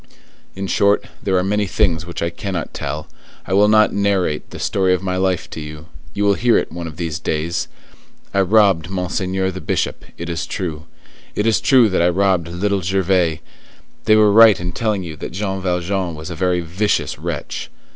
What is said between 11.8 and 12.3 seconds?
that I